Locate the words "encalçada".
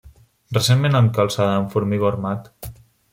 0.99-1.51